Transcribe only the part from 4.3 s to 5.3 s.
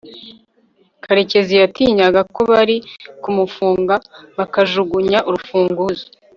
bakajugunya